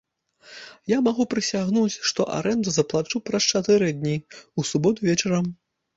[0.91, 4.15] Я магу прысягнуць, што арэнду заплачу праз чатыры дні,
[4.59, 5.45] у суботу вечарам.